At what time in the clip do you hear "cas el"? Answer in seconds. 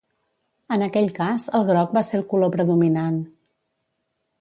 1.19-1.69